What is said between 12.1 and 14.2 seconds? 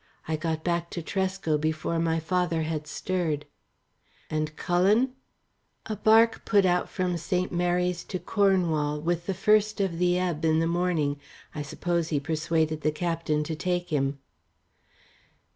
persuaded the captain to take him."